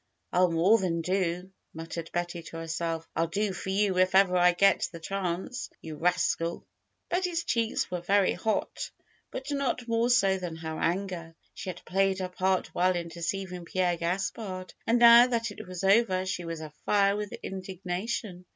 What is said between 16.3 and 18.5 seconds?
was afire wdth indignation.